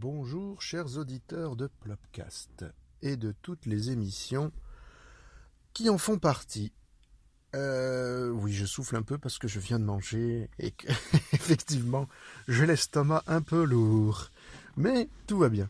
[0.00, 2.64] Bonjour chers auditeurs de Plopcast
[3.02, 4.52] et de toutes les émissions
[5.72, 6.72] qui en font partie.
[7.56, 10.86] Euh, oui, je souffle un peu parce que je viens de manger et que,
[11.32, 12.06] effectivement,
[12.46, 14.30] j'ai l'estomac un peu lourd.
[14.76, 15.68] Mais tout va bien.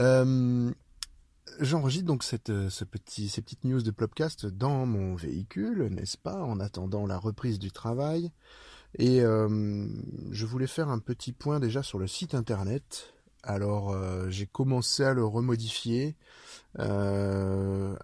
[0.00, 0.72] Euh,
[1.58, 6.42] J'enregistre donc cette, ce petit, ces petites news de Plopcast dans mon véhicule, n'est-ce pas,
[6.42, 8.32] en attendant la reprise du travail.
[8.98, 9.86] Et euh,
[10.30, 13.14] je voulais faire un petit point déjà sur le site internet.
[13.42, 16.16] Alors euh, j'ai commencé à le remodifier
[16.78, 17.96] euh,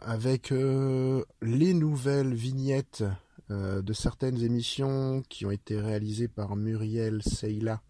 [0.00, 3.04] avec les nouvelles vignettes
[3.50, 7.82] de certaines émissions qui ont été réalisées par Muriel Seyla,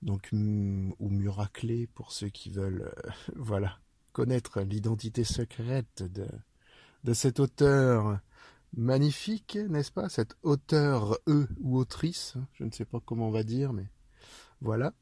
[0.00, 2.90] donc ou Muraclé pour ceux qui veulent,
[3.36, 3.78] voilà,
[4.14, 6.26] connaître l'identité secrète de,
[7.04, 8.20] de cet auteur
[8.76, 13.42] magnifique, n'est-ce pas Cette auteur E ou autrice, je ne sais pas comment on va
[13.42, 13.86] dire, mais
[14.60, 14.92] voilà.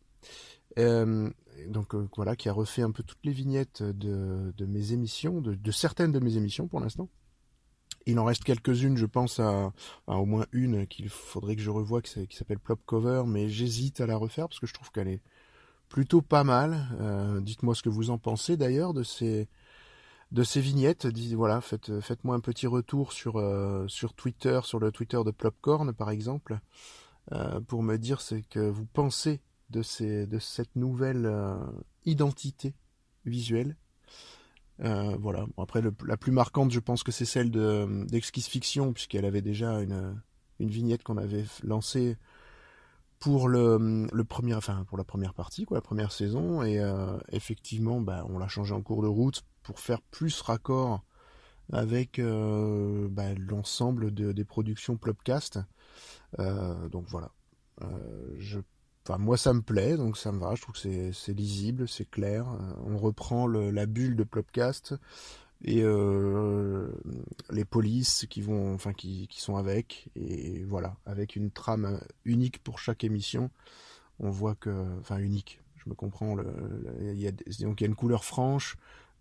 [0.79, 1.31] Euh,
[1.67, 5.41] donc euh, voilà, qui a refait un peu toutes les vignettes de, de mes émissions,
[5.41, 7.09] de, certaines de mes émissions pour l'instant.
[8.07, 9.73] Il en reste quelques-unes, je pense à,
[10.07, 14.07] au moins une qu'il faudrait que je revoie, qui s'appelle Plop Cover, mais j'hésite à
[14.07, 15.23] la refaire parce que je trouve qu'elle est
[15.89, 16.89] plutôt pas mal.
[17.01, 19.49] Euh, Dites-moi ce que vous en pensez d'ailleurs de ces
[20.33, 21.07] de ces vignettes.
[21.35, 25.93] Voilà, faites, faites-moi un petit retour sur, euh, sur Twitter, sur le Twitter de Plopcorn
[25.93, 26.61] par exemple,
[27.33, 29.41] euh, pour me dire ce que vous pensez
[29.71, 31.57] de, ces, de cette nouvelle euh,
[32.05, 32.75] identité
[33.25, 33.77] visuelle.
[34.81, 35.45] Voilà.
[35.57, 39.43] Bon, après, la plus marquante, je pense que c'est celle de, d'Exquise Fiction, puisqu'elle avait
[39.43, 40.23] déjà une,
[40.61, 42.17] une vignette qu'on avait lancée
[43.19, 48.01] pour le, premier, enfin pour la première partie, quoi, la première saison, et euh, effectivement,
[48.01, 51.03] bah, on l'a changé en cours de route pour faire plus raccord
[51.73, 55.59] avec euh, bah, l'ensemble de, des productions Plopcast.
[56.39, 57.31] Euh, donc voilà.
[58.39, 58.59] Je,
[59.19, 60.55] moi ça me plaît, donc ça me va.
[60.55, 62.47] Je trouve que c'est lisible, c'est clair.
[62.85, 64.95] on reprend le, la bulle de Plopcast
[65.65, 66.89] et euh,
[67.51, 72.63] les polices qui vont, enfin qui, qui sont avec, et voilà, avec une trame unique
[72.63, 73.51] pour chaque émission.
[74.21, 76.37] On voit que, enfin unique, je me comprends.
[77.01, 78.77] Il y a, donc il y a une couleur franche,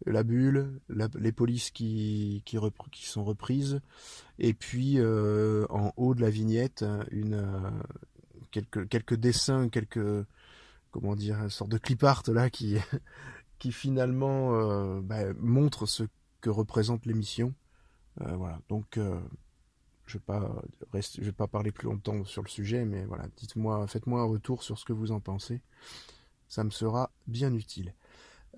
[0.05, 2.57] la bulle, les polices qui, qui,
[2.91, 3.81] qui, sont reprises,
[4.37, 7.71] et puis euh, en haut de la vignette, une, euh,
[8.51, 10.25] quelques, quelques dessins, quelques
[10.91, 12.77] comment dire, une sorte de clip art là qui,
[13.59, 16.03] qui finalement bah, montre ce
[16.41, 17.53] que représente l'émission.
[18.21, 19.19] Euh, voilà, donc euh,
[20.05, 24.25] je je vais pas parler plus longtemps sur le sujet, mais voilà, dites-moi, faites-moi un
[24.25, 25.61] retour sur ce que vous en pensez.
[26.47, 27.93] Ça me sera bien utile.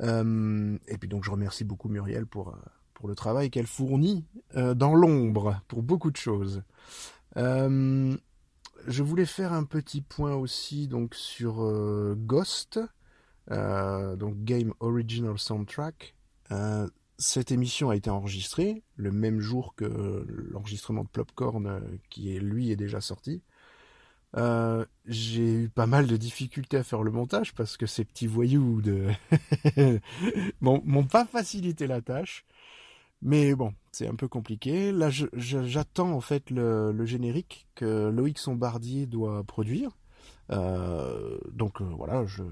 [0.02, 2.56] Euh, et puis donc je remercie beaucoup Muriel pour
[2.94, 6.64] pour le travail qu'elle fournit dans l'ombre pour beaucoup de choses.
[7.36, 11.56] Je voulais faire un petit point aussi donc sur
[12.18, 12.80] Ghost,
[13.50, 16.16] donc Game Original Soundtrack.
[17.20, 22.72] Cette émission a été enregistrée le même jour que l'enregistrement de Plopcorn qui est lui
[22.72, 23.44] est déjà sorti.
[24.38, 28.28] Euh, j'ai eu pas mal de difficultés à faire le montage parce que ces petits
[28.28, 29.08] voyous de
[30.62, 32.46] m'ont pas facilité la tâche.
[33.22, 34.94] Mais bon, c'est un peu compliqué.
[34.94, 39.92] Là, j'attends en fait le, le, générique que Loïc Sombardier doit produire.
[40.52, 42.44] Euh, donc euh, voilà, je,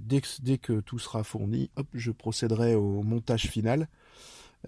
[0.00, 3.88] dès, que, dès que tout sera fourni, hop, je procéderai au montage final.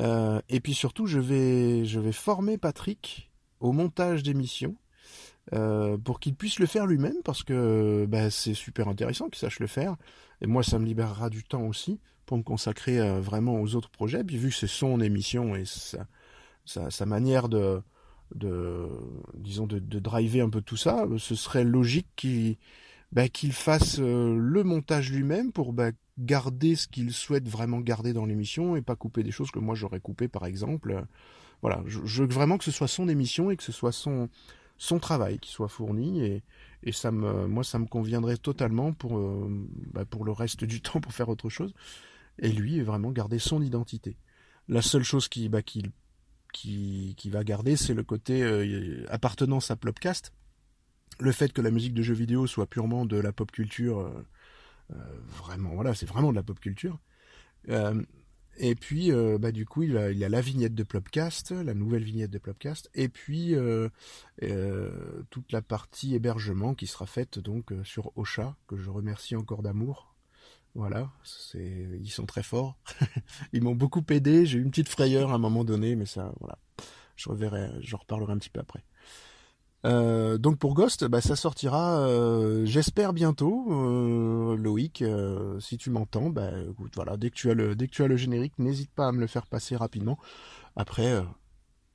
[0.01, 3.31] Euh, et puis surtout, je vais, je vais former Patrick
[3.61, 4.77] au montage d'émissions
[6.05, 9.67] pour qu'il puisse le faire lui-même parce que bah, c'est super intéressant qu'il sache le
[9.67, 9.95] faire
[10.41, 14.25] et moi ça me libérera du temps aussi pour me consacrer vraiment aux autres projets
[14.25, 17.83] puis vu que c'est son émission et sa, sa manière de,
[18.35, 18.89] de
[19.35, 22.57] disons de, driver un peu tout ça ce serait logique qu'il
[23.13, 28.13] bah, qu'il fasse euh, le montage lui-même pour bah, garder ce qu'il souhaite vraiment garder
[28.13, 31.05] dans l'émission et pas couper des choses que moi j'aurais coupé par exemple
[31.63, 34.29] voilà je, veux vraiment que ce soit son émission et que ce soit son
[34.77, 36.43] son travail qui soit fourni et,
[36.85, 39.49] et ça me, moi ça me conviendrait totalement pour, euh,
[39.93, 41.75] bah pour le reste du temps pour faire autre chose.
[42.39, 44.17] Et lui, vraiment garder son identité.
[44.69, 45.85] La seule chose qui, bah, qui,
[46.55, 50.33] qui, va garder, c'est le côté euh, appartenance à Plopcast.
[51.21, 54.27] Le fait que la musique de jeux vidéo soit purement de la pop culture, euh,
[54.93, 56.99] euh vraiment, voilà, c'est vraiment de la pop culture.
[58.57, 59.11] Et puis,
[59.41, 62.31] bah, du coup, il, a, il y a la vignette de Plopcast, la nouvelle vignette
[62.31, 63.55] de Plopcast, et puis
[65.31, 70.14] toute la partie hébergement qui sera faite donc sur Ocha, que je remercie encore d'amour.
[70.75, 72.77] Voilà, c'est, ils sont très forts.
[73.53, 74.45] ils m'ont beaucoup aidé.
[74.45, 76.59] J'ai eu une petite frayeur à un moment donné, mais ça, voilà,
[77.17, 78.85] je reverrai, je reparlerai un petit peu après.
[79.85, 85.05] Euh, donc pour Ghost, bah, ça sortira, euh, j'espère bientôt, euh, Loïc.
[85.61, 86.51] si tu m'entends, bah,
[86.95, 89.13] voilà, dès que tu as le, dès que tu as le générique, n'hésite pas à
[89.13, 90.19] me le faire passer rapidement.
[90.77, 91.23] Après,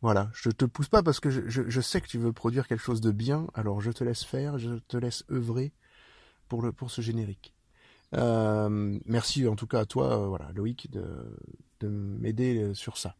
[0.01, 2.83] voilà, je te pousse pas parce que je, je, sais que tu veux produire quelque
[2.83, 5.73] chose de bien, alors je te laisse faire, je te laisse œuvrer
[6.47, 7.53] pour le, pour ce générique.
[8.13, 11.05] Merci en tout cas à toi, voilà, Loïc, de,
[11.79, 13.15] de m'aider sur ça.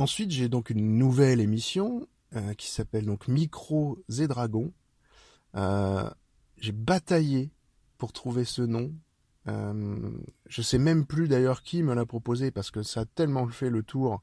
[0.00, 4.72] Ensuite, j'ai donc une nouvelle émission euh, qui s'appelle donc Micro et Dragon.
[5.56, 6.08] Euh,
[6.56, 7.50] j'ai bataillé
[7.98, 8.94] pour trouver ce nom.
[9.46, 10.10] Euh,
[10.46, 13.68] je sais même plus d'ailleurs qui me l'a proposé parce que ça a tellement fait
[13.68, 14.22] le tour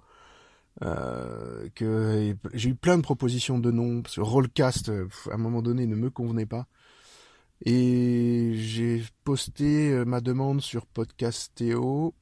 [0.81, 4.02] euh, que j'ai eu plein de propositions de noms.
[4.02, 6.66] Parce que Rollcast, à un moment donné, ne me convenait pas.
[7.65, 12.13] Et j'ai posté ma demande sur Podcastéo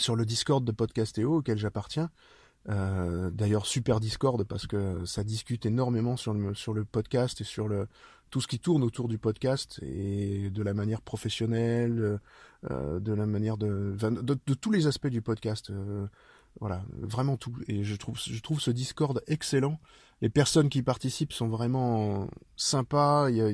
[0.00, 2.10] sur le Discord de Podcastéo auquel j'appartiens.
[2.68, 7.86] Euh, d'ailleurs, super Discord parce que ça discute énormément sur le, podcast et sur le,
[8.30, 12.18] tout ce qui tourne autour du podcast et de la manière professionnelle,
[12.70, 13.96] euh, de la manière de,
[14.60, 15.70] tous les aspects du podcast.
[15.70, 16.06] Euh,
[16.58, 17.54] voilà, vraiment tout.
[17.68, 19.78] Et je trouve, je trouve ce Discord excellent.
[20.20, 23.30] Les personnes qui participent sont vraiment sympas.
[23.30, 23.48] Il y a,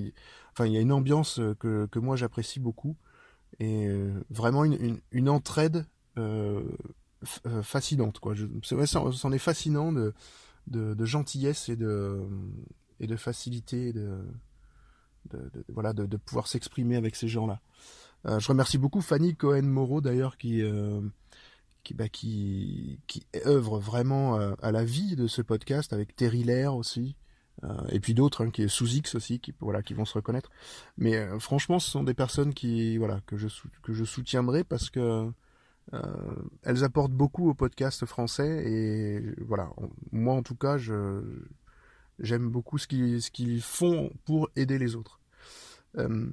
[0.52, 2.96] enfin, il y a une ambiance que, que moi j'apprécie beaucoup
[3.58, 3.88] et
[4.28, 5.87] vraiment une, une, une entraide
[6.19, 6.62] euh,
[7.46, 8.19] euh, fascinante.
[8.20, 8.34] Quoi.
[8.62, 10.14] c'en est fascinant de,
[10.66, 12.20] de, gentillesse et de,
[13.00, 14.19] et de facilité, de,
[15.31, 17.60] de, voilà, de, pouvoir s'exprimer avec ces gens-là.
[18.26, 20.62] Euh, je remercie beaucoup Fanny Cohen-Moreau d'ailleurs qui,
[21.87, 22.99] qui,
[23.35, 27.17] bah, œuvre vraiment à la vie de ce podcast avec Terry Lair aussi.
[27.91, 30.50] et puis d'autres hein, qui est sous X aussi qui voilà qui vont se reconnaître
[30.99, 33.49] mais franchement ce sont des personnes qui voilà que je
[33.83, 35.31] que je soutiendrai parce que
[35.94, 39.71] euh, elles apportent beaucoup au podcast français et voilà,
[40.11, 41.23] moi en tout cas, je
[42.19, 45.21] j'aime beaucoup ce qu'ils ce qu'ils font pour aider les autres.
[45.97, 46.29] Euh,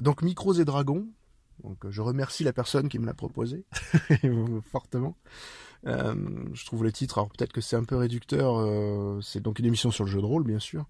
[0.00, 1.06] donc Micros et Dragons,
[1.62, 3.64] donc je remercie la personne qui me l'a proposé
[4.70, 5.16] fortement.
[5.86, 6.14] Euh,
[6.54, 9.66] je trouve le titre, alors peut-être que c'est un peu réducteur, euh, c'est donc une
[9.66, 10.86] émission sur le jeu de rôle bien sûr.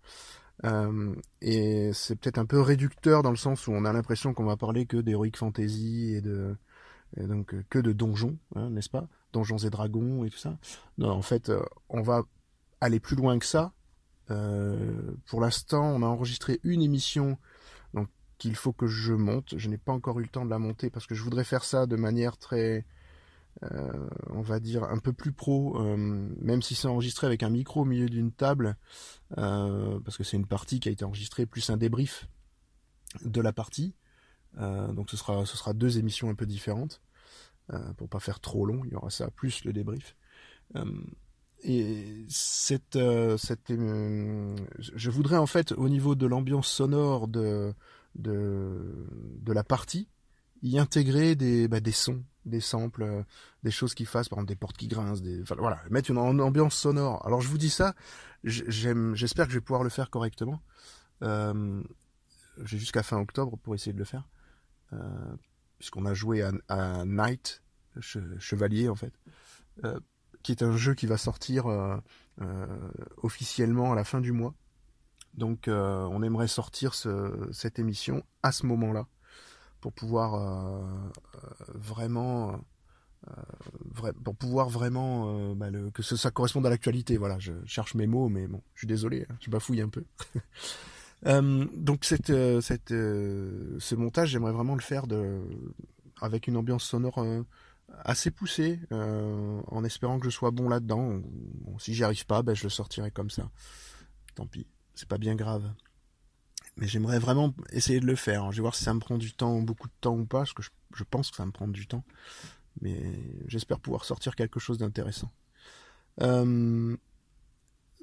[0.64, 4.46] Euh, et c'est peut-être un peu réducteur dans le sens où on a l'impression qu'on
[4.46, 6.56] va parler que d'heroic fantasy et de
[7.16, 9.06] et donc euh, que de donjons, hein, n'est-ce pas?
[9.32, 10.58] Donjons et dragons et tout ça.
[10.98, 12.22] Non, en fait, euh, on va
[12.80, 13.72] aller plus loin que ça.
[14.30, 17.38] Euh, pour l'instant, on a enregistré une émission
[18.38, 19.54] qu'il faut que je monte.
[19.56, 21.64] Je n'ai pas encore eu le temps de la monter parce que je voudrais faire
[21.64, 22.86] ça de manière très,
[23.64, 27.50] euh, on va dire, un peu plus pro, euh, même si c'est enregistré avec un
[27.50, 28.76] micro au milieu d'une table,
[29.36, 32.28] euh, parce que c'est une partie qui a été enregistrée plus un débrief
[33.24, 33.94] de la partie.
[34.56, 37.00] Donc ce sera, deux émissions un peu différentes.
[37.96, 40.16] Pour pas faire trop long, il y aura ça plus le débrief.
[41.62, 47.72] Et cette, je voudrais en fait au niveau de l'ambiance sonore de,
[48.18, 49.06] de,
[49.40, 50.08] de la partie,
[50.62, 53.24] y intégrer des, bah, des sons, des samples,
[53.62, 56.74] des choses qui fassent, par exemple des portes qui grincent, des, voilà, mettre une, ambiance
[56.74, 57.24] sonore.
[57.26, 57.94] Alors je vous dis ça,
[58.44, 60.60] j'espère que je vais pouvoir le faire correctement.
[61.22, 61.82] Euh,
[62.64, 64.28] j'ai jusqu'à fin octobre pour essayer de le faire.
[64.92, 65.36] Euh,
[65.78, 67.62] puisqu'on a joué à, à Knight,
[68.00, 69.12] Chevalier en fait,
[69.84, 69.98] euh,
[70.42, 72.00] qui est un jeu qui va sortir euh,
[73.18, 74.54] officiellement à la fin du mois.
[75.38, 76.94] Donc on aimerait sortir
[77.52, 79.06] cette émission à ce moment-là
[79.80, 80.82] pour pouvoir
[81.74, 82.60] vraiment
[84.24, 87.16] pour pouvoir vraiment bah, que ça corresponde à l'actualité.
[87.16, 90.04] Voilà, je cherche mes mots, mais bon, je suis désolé, hein, je bafouille un peu.
[91.26, 95.04] Euh, donc euh, euh, ce montage, j'aimerais vraiment le faire
[96.20, 97.24] avec une ambiance sonore
[98.04, 101.20] assez poussée, en espérant que je sois bon là-dedans.
[101.78, 103.50] si j'y arrive pas, ben, je le sortirai comme ça.
[104.34, 104.66] Tant pis,
[104.98, 105.72] c'est pas bien grave.
[106.76, 108.50] Mais j'aimerais vraiment essayer de le faire.
[108.50, 111.04] Je vais voir si ça me prend du temps, beaucoup de temps ou pas, je
[111.04, 112.02] pense que ça me prend du temps.
[112.80, 113.00] Mais
[113.46, 115.30] j'espère pouvoir sortir quelque chose d'intéressant.
[116.20, 116.96] Euh,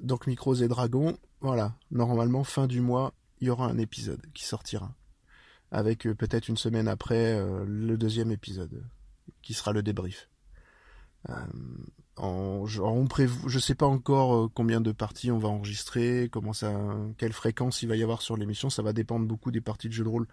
[0.00, 4.46] donc Micros et Dragons, voilà, normalement fin du mois, il y aura un épisode qui
[4.46, 4.94] sortira.
[5.70, 8.84] Avec euh, peut-être une semaine après euh, le deuxième épisode,
[9.42, 10.30] qui sera le débrief.
[11.28, 11.34] Euh,
[12.16, 13.08] en, on
[13.46, 16.72] je sais pas encore combien de parties on va enregistrer, comment ça,
[17.18, 18.70] quelle fréquence il va y avoir sur l'émission.
[18.70, 20.26] Ça va dépendre beaucoup des parties de jeux de rôle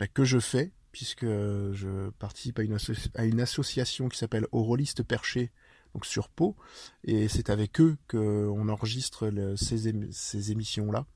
[0.00, 5.52] bah, que je fais, puisque je participe à une, association qui s'appelle Au rôliste perché,
[5.94, 6.56] donc sur Pau,
[7.04, 11.06] et c'est avec eux qu'on enregistre ces, émissions-là.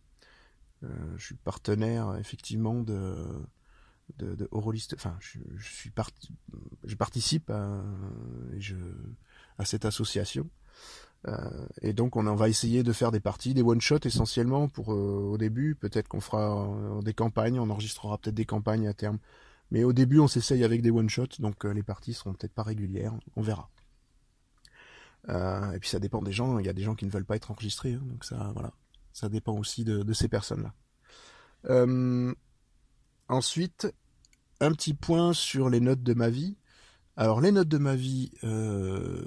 [0.82, 3.14] Euh, je suis partenaire effectivement de,
[4.18, 4.48] de, de
[4.94, 6.32] enfin je, suis parti,
[6.84, 7.82] je participe à,
[9.64, 10.48] cette association.
[11.80, 15.38] et donc on, va essayer de faire des parties, des one shots essentiellement pour au
[15.38, 15.74] début.
[15.74, 16.68] Peut-être qu'on fera
[17.02, 19.18] des campagnes, on enregistrera peut-être des campagnes à terme.
[19.70, 22.62] Mais au début, on s'essaye avec des one shots, donc les parties seront peut-être pas
[22.62, 23.14] régulières.
[23.36, 23.70] On verra.
[25.28, 26.58] et puis ça dépend des gens.
[26.58, 28.72] Il y a des gens qui ne veulent pas être enregistrés, hein, donc ça, voilà,
[29.12, 30.74] ça dépend aussi de ces personnes-là.
[33.28, 33.92] Ensuite,
[34.60, 36.56] un petit point sur les notes de ma vie.
[37.16, 39.22] Alors les notes de ma vie, euh,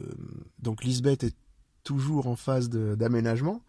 [0.60, 1.36] donc Lisbeth est
[1.84, 3.62] toujours en phase d'aménagement.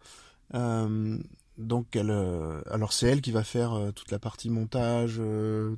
[0.55, 1.17] Euh,
[1.57, 5.21] donc elle, euh, alors c'est elle qui va faire toute la partie montage,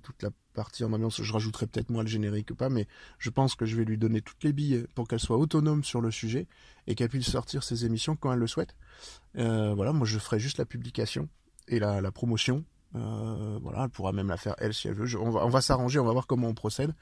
[0.01, 1.21] toute la partie en ambiance.
[1.21, 2.87] Je rajouterai peut-être moi le générique ou pas, mais
[3.19, 6.01] je pense que je vais lui donner toutes les billes pour qu'elle soit autonome sur
[6.01, 6.47] le sujet
[6.87, 8.75] et qu'elle puisse sortir ses émissions quand elle le souhaite.
[9.35, 11.29] voilà, moi je ferai juste la publication
[11.67, 12.65] et la promotion
[12.95, 15.07] euh, voilà, elle pourra même la faire elle si elle veut.
[15.19, 16.93] on va, on va s'arranger, on va voir comment on procède.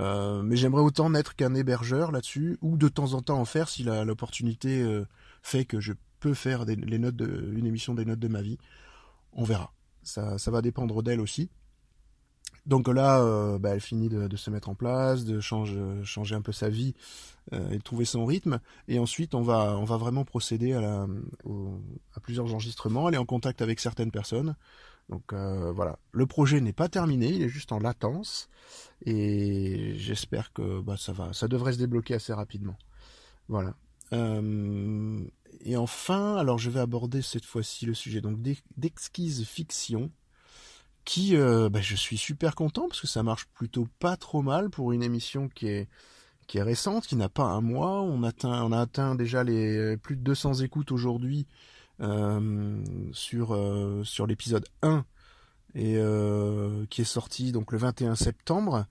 [0.00, 3.68] Euh, mais j'aimerais autant n'être qu'un hébergeur là-dessus, ou de temps en temps en faire
[3.68, 5.06] si l'opportunité euh,
[5.42, 8.58] fait que je peux faire les notes une émission des notes de ma vie.
[9.32, 9.72] On verra.
[10.02, 11.50] Ça, va dépendre d'elle aussi.
[12.64, 16.68] Donc là, bah, elle finit de, se mettre en place, de changer, un peu sa
[16.68, 16.94] vie
[17.52, 18.60] et de trouver son rythme.
[18.88, 21.06] Et ensuite, on va, vraiment procéder à,
[22.14, 23.10] à plusieurs enregistrements.
[23.10, 24.56] Est en contact avec certaines personnes.
[25.08, 28.48] Donc euh, voilà, le projet n'est pas terminé, il est juste en latence
[29.04, 32.76] et j'espère que bah, ça va, ça devrait se débloquer assez rapidement.
[33.48, 33.74] Voilà.
[34.12, 35.24] Euh,
[35.60, 38.38] et enfin, alors je vais aborder cette fois-ci le sujet donc
[38.76, 40.10] d'exquise fiction,
[41.04, 44.70] qui, euh, bah, je suis super content parce que ça marche plutôt pas trop mal
[44.70, 45.88] pour une émission qui est
[46.48, 48.02] qui est récente, qui n'a pas un mois.
[48.02, 51.46] On atteint, on a atteint déjà les plus de 200 écoutes aujourd'hui
[51.98, 55.04] sur, euh, sur l'épisode 1
[55.74, 58.86] et euh, qui est sorti donc le 21 septembre.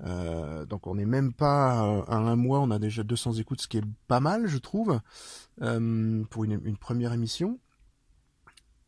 [0.00, 3.78] donc on n'est même pas à un mois, on a déjà 200 écoutes, ce qui
[3.78, 5.00] est pas mal, je trouve,
[5.56, 7.58] pour une, une, première émission.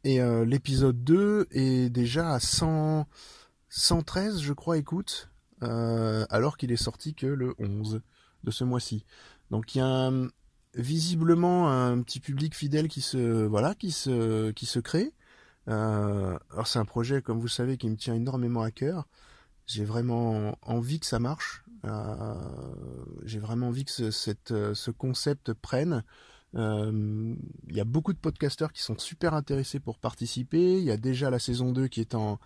[0.02, 3.06] Et l'épisode 2 est déjà à 100,
[3.68, 5.30] 113, je crois, écoutes,
[5.60, 8.02] alors qu'il est sorti que le 11
[8.42, 9.04] de ce mois-ci.
[9.50, 10.28] Donc il y a un,
[10.76, 15.12] visiblement un petit public fidèle qui se voilà qui se qui se crée.
[15.68, 19.06] Euh, alors c'est un projet comme vous savez qui me tient énormément à cœur.
[19.66, 21.64] J'ai vraiment envie que ça marche.
[21.84, 22.34] Euh,
[23.24, 26.04] j'ai vraiment envie que ce, cette, ce concept prenne.
[26.54, 27.34] Euh,
[27.68, 30.78] il y a beaucoup de podcasteurs qui sont super intéressés pour participer.
[30.78, 32.38] Il y a déjà la saison 2 qui est en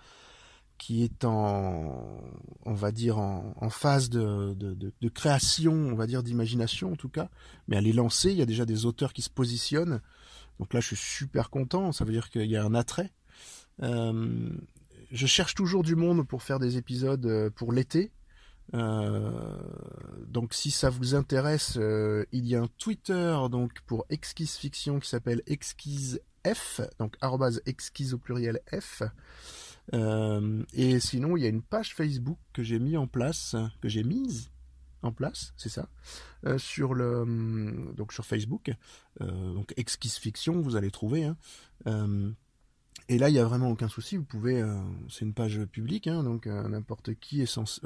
[0.81, 2.23] qui est en,
[2.65, 7.29] on va dire, en, phase de, création, on va dire, d'imagination en tout cas.
[7.69, 10.01] Mais elle est lancée, il y a déjà des auteurs qui se positionnent.
[10.59, 13.13] Donc là, je suis super content, ça veut dire qu'il y a un attrait.
[13.83, 14.49] Euh,
[15.13, 18.11] je cherche toujours du monde pour faire des épisodes euh, pour l'été.
[18.73, 19.59] Euh,
[20.29, 21.79] donc si ça vous intéresse,
[22.33, 27.61] il y a un Twitter donc pour Exquise Fiction qui s'appelle Exquise F, donc arrobase
[27.67, 29.03] exquise au pluriel F.
[29.95, 33.89] Euh, et sinon, il y a une page Facebook que j'ai mis en place, que
[33.89, 34.51] j'ai mise
[35.03, 35.89] en place, c'est ça,
[36.45, 38.71] euh, sur le hum, donc sur Facebook,
[39.23, 41.25] euh, donc Exquise Fiction, vous allez trouver.
[41.25, 42.35] Hein.
[43.09, 44.17] et là, il y a vraiment aucun souci.
[44.17, 44.63] Vous pouvez,
[45.09, 47.81] c'est une page publique, hein, donc n'importe qui est censé.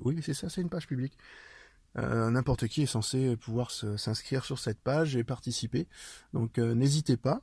[0.00, 1.16] oui, c'est ça, c'est une page publique.
[1.94, 5.86] n'importe qui est censé pouvoir s'inscrire sur cette page et participer.
[6.32, 7.42] Donc n'hésitez pas.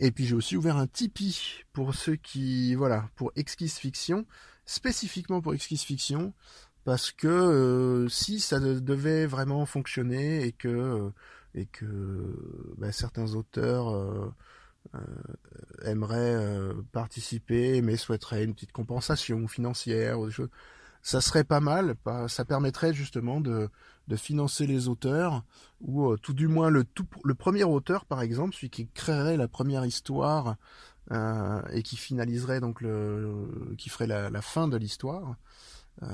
[0.00, 4.26] Et puis j'ai aussi ouvert un Tipeee pour ceux qui, voilà, pour Exquise Fiction,
[4.64, 6.34] spécifiquement pour Exquise Fiction,
[6.84, 11.10] parce que euh, si ça devait vraiment fonctionner et que euh,
[11.54, 11.84] et que
[12.78, 14.30] bah, certains auteurs euh,
[15.82, 16.36] aimeraient
[16.92, 20.50] participer, mais souhaiteraient une petite compensation financière ou des choses,
[21.02, 21.96] ça serait pas mal.
[22.28, 23.68] Ça permettrait justement de
[24.08, 25.44] de financer les auteurs,
[25.80, 29.36] ou euh, tout du moins le, tout, le premier auteur, par exemple, celui qui créerait
[29.36, 30.56] la première histoire
[31.12, 35.36] euh, et qui finaliserait donc le, qui ferait la, fin de l'histoire.
[36.02, 36.06] Euh,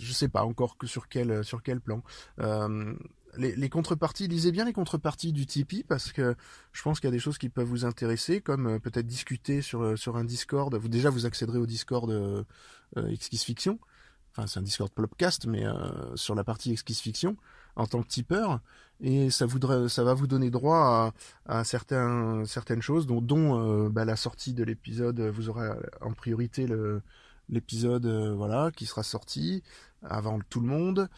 [0.00, 2.02] je sais pas encore que sur quel sur quel plan.
[2.40, 2.94] Euh,
[3.38, 6.36] les, contreparties, lisez bien les contreparties du Tipeee parce que
[6.72, 9.98] je pense qu'il y a des choses qui peuvent vous intéresser, comme peut-être discuter sur
[9.98, 10.74] sur un Discord.
[10.74, 12.44] Vous déjà vous accéderez au Discord euh,
[13.08, 13.78] Exquise Fiction
[14.46, 17.36] c'est un Discord Plopcast, mais euh, sur la partie Exquise Fiction,
[17.76, 18.60] en tant que tipeur,
[19.00, 21.12] et ça, voudrait, ça va vous donner droit
[21.46, 25.68] à, certains, certaines choses, dont, euh, bah, la sortie de l'épisode, vous aurez
[26.00, 26.66] en priorité
[27.48, 29.62] l'épisode euh, voilà qui sera sorti
[30.02, 31.08] avant tout le monde.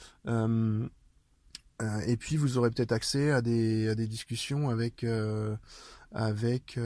[2.06, 5.06] et puis vous aurez peut-être accès à des, à des discussions avec
[6.12, 6.80] avec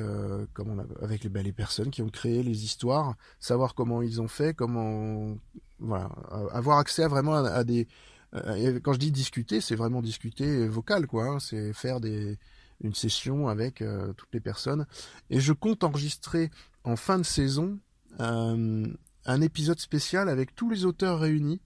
[0.52, 4.20] comment on avec les, bah, les personnes qui ont créé les histoires, savoir comment ils
[4.20, 5.36] ont fait, comment
[5.82, 6.10] voilà,
[6.52, 7.86] avoir accès vraiment à, des.
[8.32, 11.24] quand je dis discuter, c'est vraiment discuter vocal, quoi.
[11.24, 11.38] Hein.
[11.40, 12.38] c'est faire des
[12.80, 13.84] une session avec
[14.16, 14.86] toutes les personnes.
[15.30, 16.50] Et je compte enregistrer
[16.82, 17.78] en fin de saison
[18.18, 21.60] un épisode spécial avec tous les auteurs réunis,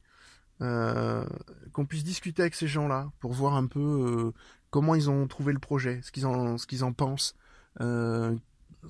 [0.58, 4.32] qu'on puisse discuter avec ces gens-là pour voir un peu
[4.70, 7.34] comment ils ont trouvé le projet, ce qu'ils en, ce qu'ils en pensent,
[7.80, 8.36] euh,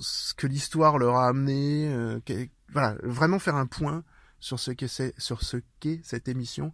[0.00, 2.18] ce que l'histoire leur a amené, euh,
[2.72, 4.02] voilà, vraiment faire un point
[4.40, 6.72] sur ce qu'est sur ce qu'est cette émission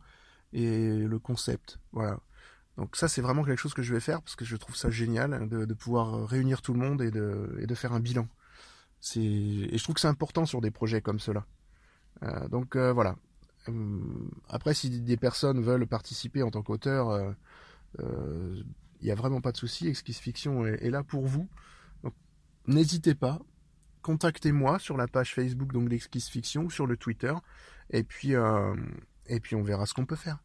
[0.52, 2.20] et le concept, voilà.
[2.76, 4.90] Donc ça c'est vraiment quelque chose que je vais faire parce que je trouve ça
[4.90, 8.28] génial de, pouvoir réunir tout le monde et de, et de faire un bilan.
[9.00, 11.44] C'est et je trouve que c'est important sur des projets comme cela.
[12.22, 13.16] Euh, donc euh, voilà.
[13.68, 17.10] Hum, après si des personnes veulent participer en tant qu'auteur,
[18.00, 18.62] euh,
[19.00, 19.88] il n'y a vraiment pas de souci.
[19.88, 21.48] Exquise Fiction est, là pour vous.
[22.66, 23.40] N'hésitez pas.
[24.02, 27.32] Contactez-moi sur la page Facebook donc d'Exquise Fiction, sur le Twitter.
[27.90, 28.74] Et puis, euh,
[29.26, 30.38] et puis on verra ce qu'on peut faire.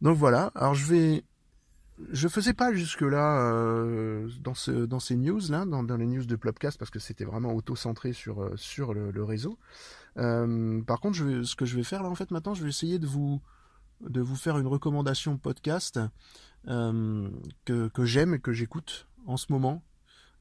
[0.00, 0.52] Donc voilà.
[0.54, 1.24] Alors je vais.
[2.12, 6.24] Je faisais pas jusque là euh, dans ce dans ces news là, dans, les news
[6.24, 9.58] de Plopcast parce que c'était vraiment auto-centré sur euh, sur le, réseau.
[10.14, 13.06] par contre, ce que je vais faire là en fait maintenant, je vais essayer de
[13.06, 13.42] vous
[14.00, 16.00] de vous faire une recommandation podcast
[16.64, 19.82] que, que j'aime et que j'écoute en ce moment.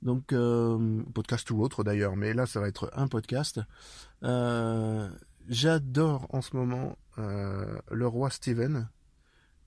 [0.02, 3.60] Donc, euh, podcast ou autre d'ailleurs, mais là ça va être un podcast.
[4.24, 5.10] Euh,
[5.48, 8.88] j'adore en ce moment Le Roi Steven.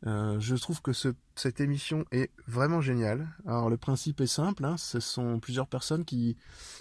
[0.05, 3.29] je trouve que ce, cette émission est vraiment géniale.
[3.47, 6.37] Alors le principe est simple, hein, ce sont plusieurs personnes qui,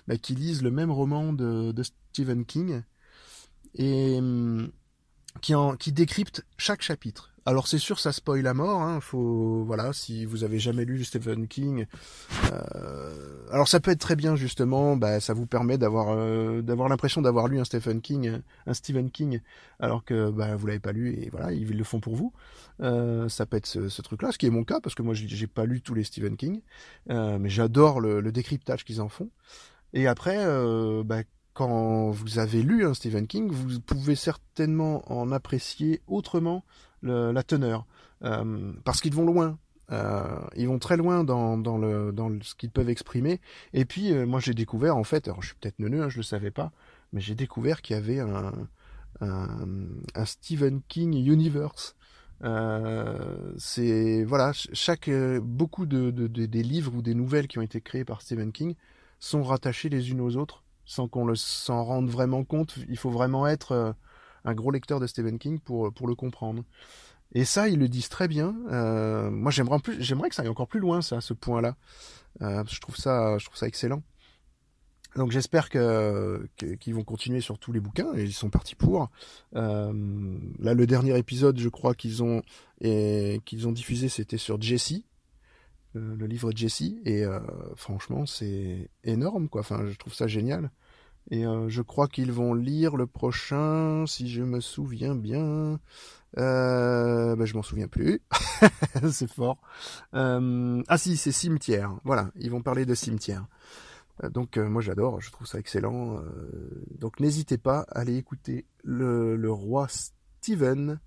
[0.07, 2.83] bah, qui lisent le même roman de, de Stephen King
[3.75, 4.71] et hum,
[5.41, 7.31] qui, en, qui décryptent chaque chapitre.
[7.47, 8.81] Alors c'est sûr, ça spoil la mort.
[8.81, 11.87] Hein, faut voilà, si vous avez jamais lu Stephen King,
[12.53, 14.95] euh, alors ça peut être très bien justement.
[14.95, 19.09] Bah, ça vous permet d'avoir euh, d'avoir l'impression d'avoir lu un Stephen King, un Stephen
[19.09, 19.41] King,
[19.79, 22.31] alors que bah, vous l'avez pas lu et voilà, ils le font pour vous.
[22.81, 25.47] Euh, ça peut être ce, truc-là, ce qui est mon cas parce que moi j'ai
[25.47, 26.61] pas lu tous les Stephen King,
[27.07, 29.29] mais j'adore le, le, décryptage qu'ils en font.
[29.93, 30.37] Et après,
[31.03, 31.23] bah,
[31.53, 36.63] quand vous avez lu un Stephen King, vous pouvez certainement en apprécier autrement
[37.03, 37.85] la teneur,
[38.23, 39.57] euh, parce qu'ils vont loin.
[39.91, 41.61] Euh, ils vont très loin dans,
[42.41, 43.41] ce qu'ils peuvent exprimer.
[43.73, 46.17] Et puis, euh, moi, j'ai découvert, en fait, alors je suis peut-être neuneux, hein, je
[46.17, 46.71] le savais pas,
[47.11, 48.53] mais j'ai découvert qu'il y avait un,
[49.19, 51.95] un, Stephen King Universe.
[53.57, 55.09] c'est voilà, chaque
[55.41, 58.75] beaucoup de, de, des livres ou des nouvelles qui ont été créées par Stephen King
[59.19, 62.75] sont rattachés les unes aux autres sans qu'on s'en rende vraiment compte.
[62.89, 63.95] Il faut vraiment être
[64.43, 66.63] un gros lecteur de Stephen King pour, pour le comprendre.
[67.33, 68.55] Et ça, ils le disent très bien.
[68.71, 71.77] Euh, moi, j'aimerais que ça aille encore plus loin, ça, ce point-là.
[72.41, 74.03] Euh, je trouve ça, je trouve ça excellent.
[75.15, 79.09] Donc, j'espère qu'ils vont continuer sur tous les bouquins et ils sont partis pour.
[79.55, 82.41] Euh, là, le dernier épisode, je crois qu'ils ont
[82.81, 85.03] et ont diffusé, c'était sur Jesse,
[85.93, 87.23] le livre Jesse, et
[87.75, 89.61] franchement, c'est énorme, quoi.
[89.61, 90.71] Enfin, je trouve ça génial.
[91.31, 95.79] Et euh, je crois qu'ils vont lire le prochain, si je me souviens bien.
[96.37, 98.21] Euh, ben, je m'en souviens plus.
[99.11, 99.61] c'est fort.
[100.13, 101.97] Euh, ah si, c'est cimetière.
[102.03, 103.47] Voilà, ils vont parler de cimetière.
[104.29, 106.21] Donc moi j'adore, je trouve ça excellent.
[106.99, 110.99] donc n'hésitez pas à aller écouter le roi Steven.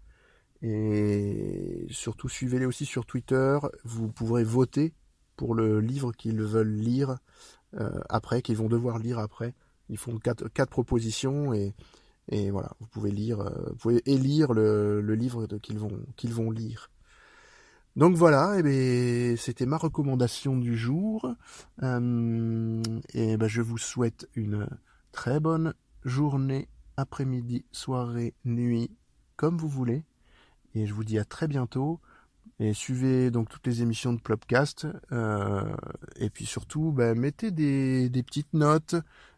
[0.62, 3.58] Et surtout suivez-les aussi sur Twitter.
[3.84, 4.94] Vous pourrez voter
[5.36, 7.18] pour le livre qu'ils veulent lire
[8.08, 9.54] après, qu'ils vont devoir lire après.
[9.94, 15.46] Ils font quatre, propositions et, voilà, vous pouvez lire, euh, vous pouvez élire le, livre
[15.58, 16.90] qu'ils vont, qu'ils vont lire.
[17.94, 21.32] Donc voilà, eh ben, c'était ma recommandation du jour.
[21.84, 24.66] Euh, et ben, je vous souhaite une
[25.12, 28.90] très bonne journée, après-midi, soirée, nuit,
[29.36, 30.02] comme vous voulez.
[30.74, 32.00] Et je vous dis à très bientôt.
[32.72, 34.86] Suivez donc toutes les émissions de Plopcast.
[35.12, 35.74] Euh,
[36.16, 38.94] et puis surtout, bah, mettez des, petites notes,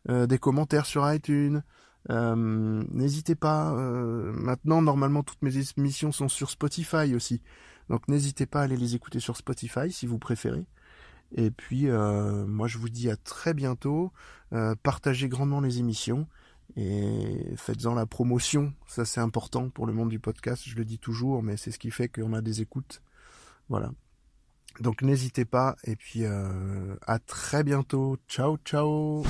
[0.08, 1.62] euh, des commentaires sur iTunes.
[2.10, 3.72] Euh, n'hésitez pas.
[3.72, 7.42] Maintenant, normalement, toutes mes émissions sont sur Spotify aussi.
[7.88, 10.66] Donc n'hésitez pas à aller les écouter sur Spotify si vous préférez.
[11.34, 14.12] Et puis, moi, je vous dis à très bientôt.
[14.82, 16.28] partagez grandement les émissions
[16.76, 18.72] et faites-en la promotion.
[18.86, 20.64] Ça, c'est important pour le monde du podcast.
[20.66, 23.02] Je le dis toujours, mais c'est ce qui fait qu'on a des écoutes
[23.68, 23.92] voilà.
[24.80, 28.16] Donc n'hésitez pas et puis euh, à très bientôt.
[28.28, 29.24] Ciao ciao